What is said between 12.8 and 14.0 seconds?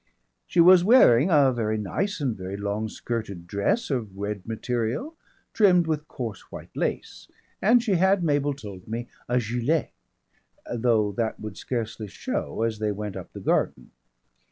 went up the garden.